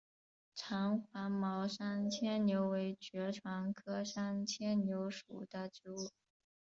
[0.55, 6.09] 长黄毛山牵牛为爵床科山牵牛属的植物。